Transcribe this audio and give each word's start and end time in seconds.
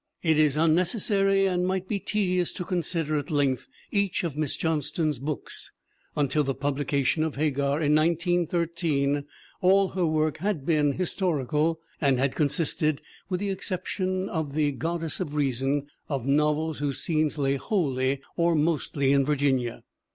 It 0.23 0.39
is 0.39 0.57
unnecessary 0.57 1.45
and 1.45 1.67
might 1.67 1.87
be 1.87 1.99
tedious 1.99 2.51
to 2.53 2.65
consider 2.65 3.19
at 3.19 3.29
length 3.29 3.67
each 3.91 4.23
of 4.23 4.35
Miss 4.35 4.55
Johnston's 4.55 5.19
books. 5.19 5.71
Until 6.17 6.43
the 6.43 6.55
publication 6.55 7.21
of 7.21 7.35
Hagar 7.35 7.79
in 7.79 7.93
1913 7.93 9.25
all 9.61 9.89
her 9.89 10.07
work 10.07 10.37
had 10.39 10.65
been, 10.65 10.87
MARY 10.87 10.97
JOHNSTON 10.97 11.27
145 11.27 11.49
historical 11.51 11.81
and 12.03 12.17
had 12.17 12.35
consisted, 12.35 13.03
with 13.29 13.41
the 13.41 13.51
exception 13.51 14.27
of 14.27 14.55
The 14.55 14.71
Goddess 14.71 15.19
of 15.19 15.35
Reason, 15.35 15.85
of 16.09 16.25
novels 16.25 16.79
whose 16.79 16.99
scenes 16.99 17.37
lay 17.37 17.57
wholly 17.57 18.21
or 18.35 18.55
mostly 18.55 19.11
in 19.13 19.23
Virginia. 19.23 19.83